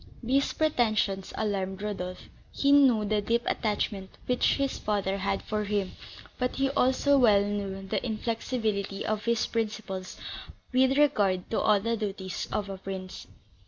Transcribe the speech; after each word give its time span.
These 0.23 0.53
pretensions 0.53 1.31
alarmed 1.37 1.83
Rodolph: 1.83 2.23
he 2.51 2.71
knew 2.71 3.05
the 3.05 3.21
deep 3.21 3.43
attachment 3.45 4.09
which 4.25 4.55
his 4.55 4.79
father 4.79 5.19
had 5.19 5.43
for 5.43 5.63
him, 5.65 5.91
but 6.39 6.55
he 6.55 6.71
also 6.71 7.19
well 7.19 7.45
knew 7.45 7.87
the 7.87 8.03
inflexibility 8.03 9.05
of 9.05 9.25
his 9.25 9.45
principles 9.45 10.17
with 10.73 10.97
regard 10.97 11.51
to 11.51 11.59
all 11.61 11.79
the 11.79 11.95
duties 11.97 12.47
of 12.51 12.67
a 12.67 12.79
prince. 12.79 13.27